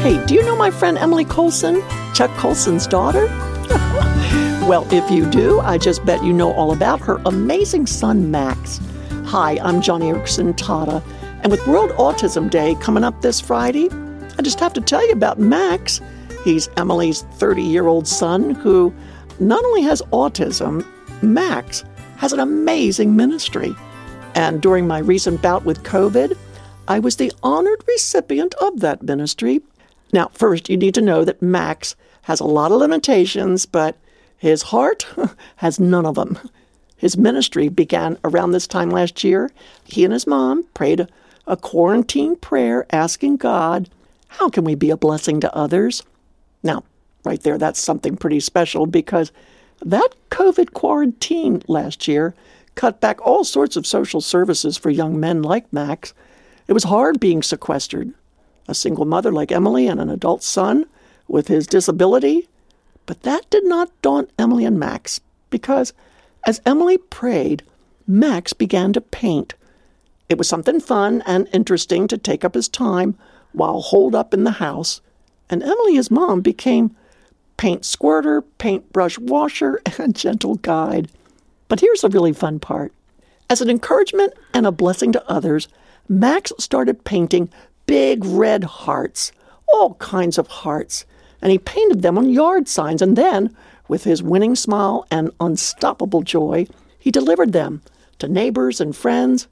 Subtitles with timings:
[0.00, 1.82] Hey, do you know my friend Emily Colson,
[2.14, 3.26] Chuck Colson's daughter?
[4.66, 8.80] well, if you do, I just bet you know all about her amazing son, Max.
[9.26, 11.04] Hi, I'm Joni Eareckson Tada,
[11.42, 13.90] and with World Autism Day coming up this Friday,
[14.38, 16.00] I just have to tell you about Max.
[16.44, 18.94] He's Emily's 30 year old son who
[19.38, 20.82] not only has autism,
[21.22, 21.84] Max
[22.16, 23.76] has an amazing ministry.
[24.34, 26.38] And during my recent bout with COVID,
[26.88, 29.60] I was the honored recipient of that ministry
[30.12, 33.96] now, first, you need to know that Max has a lot of limitations, but
[34.36, 35.06] his heart
[35.56, 36.38] has none of them.
[36.96, 39.50] His ministry began around this time last year.
[39.84, 41.08] He and his mom prayed
[41.46, 43.88] a, quarantine prayer asking God,
[44.28, 46.02] How can we be a blessing to others?
[46.62, 46.84] Now,
[47.24, 49.32] right there, that's something pretty special because
[49.80, 52.34] that COVID quarantine last year
[52.74, 56.12] cut back all sorts of social services for young men like Max.
[56.68, 58.12] It was hard being sequestered
[58.68, 60.86] a single mother like Emily and an adult son
[61.28, 62.48] with his disability.
[63.06, 65.92] But that did not daunt Emily and Max because
[66.46, 67.62] as Emily prayed,
[68.06, 69.54] Max began to paint.
[70.28, 73.16] It was something fun and interesting to take up his time
[73.52, 75.00] while holed up in the house,
[75.48, 76.94] and Emily, his mom, became
[77.56, 81.10] paint squirter, paintbrush washer, and gentle guide.
[81.68, 82.92] But here's the really fun part.
[83.48, 85.68] As an encouragement and a blessing to others,
[86.08, 87.50] Max started painting
[87.90, 89.32] big red hearts,
[89.66, 91.04] all kinds of hearts,
[91.42, 93.02] and he painted them on yard signs.
[93.02, 93.52] And then,
[93.88, 96.68] with his winning smile and unstoppable joy,
[97.00, 97.82] he delivered them
[98.20, 99.48] to neighbors and friends.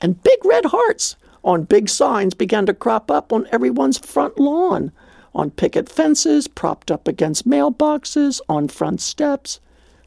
[0.00, 4.90] And big red hearts on big signs began to crop up on everyone's front lawn,
[5.34, 9.60] on picket fences, propped up against mailboxes, on front steps.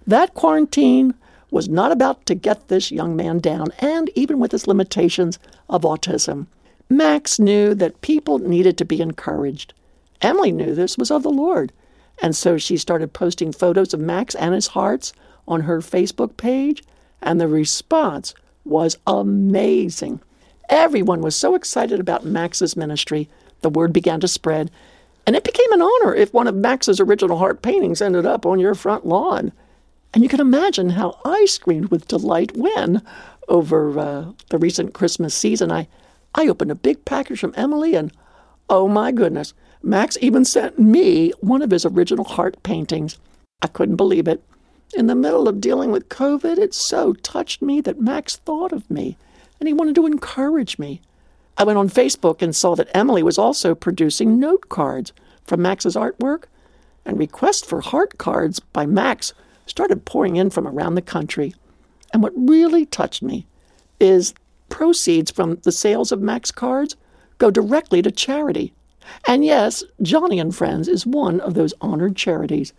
[0.08, 1.14] That quarantine
[1.52, 5.38] was not about to get this young man down, and even with his limitations
[5.70, 6.48] of autism.
[6.90, 9.74] Max knew that people needed to be encouraged.
[10.22, 11.72] Emily knew this was of the Lord.
[12.22, 15.14] And so she started posting photos of Max and his hearts
[15.48, 16.84] on her Facebook page,
[17.22, 18.34] and the response
[18.66, 20.20] was amazing.
[20.70, 23.30] Everyone was so excited about Max's ministry,
[23.62, 24.72] the word began to spread,
[25.26, 28.60] and it became an honor if one of Max's original heart paintings ended up on
[28.60, 29.52] your front lawn.
[30.14, 33.02] And you can imagine how I screamed with delight when,
[33.48, 35.88] over uh, the recent Christmas season, I
[36.38, 38.14] I opened a big package from Emily, and
[38.70, 43.18] oh my goodness, Max even sent me one of his original heart paintings.
[43.64, 44.44] I couldn't believe it.
[44.94, 48.90] In the middle of dealing with COVID, it so touched me that Max thought of
[48.90, 49.18] me,
[49.60, 51.02] and he wanted to encourage me.
[51.58, 55.96] I went on Facebook and saw that Emily was also producing note cards from Max's
[55.96, 56.44] artwork,
[57.04, 59.34] and requests for heart cards by Max
[59.66, 61.56] started pouring in from around the country.
[62.14, 63.48] And what really touched me
[64.00, 64.36] is
[64.70, 66.96] proceeds from the sales of Max cards
[67.38, 68.74] go directly to charity.
[69.28, 72.74] And yes, Joni and Friends is one of those honored charities.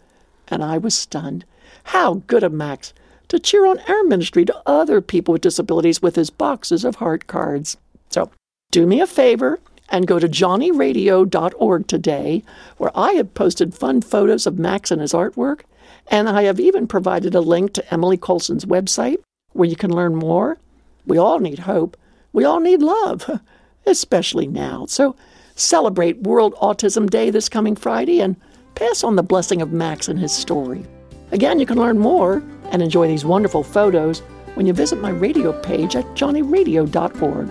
[0.48, 1.44] And I was stunned.
[1.84, 2.92] How good of Max
[3.28, 7.26] to cheer on our ministry to other people with disabilities with his boxes of heart
[7.26, 7.76] cards.
[8.10, 8.30] So
[8.70, 9.58] do me a favor
[9.90, 12.42] and go to joniradio.org today,
[12.76, 15.60] where I have posted fun photos of Max and his artwork.
[16.08, 19.18] And I have even provided a link to Emily Colson's website
[19.52, 20.58] where you can learn more
[21.08, 21.96] we all need hope.
[22.32, 23.40] We all need love,
[23.86, 24.86] especially now.
[24.86, 25.16] So
[25.56, 28.36] celebrate World Autism Day this coming Friday and
[28.74, 30.84] pass on the blessing of Max and his story.
[31.32, 34.20] Again, you can learn more and enjoy these wonderful photos
[34.54, 37.48] when you visit my radio page at joniradio.org.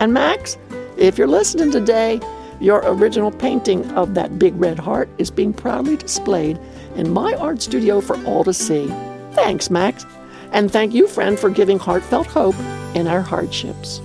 [0.00, 0.56] And Max,
[0.96, 2.20] if you're listening today,
[2.60, 6.58] your original painting of that big red heart is being proudly displayed
[6.94, 8.86] in my art studio for all to see.
[9.32, 10.04] Thanks, Max.
[10.52, 12.58] And thank you, friend, for giving heartfelt hope
[12.94, 14.00] in our hardships.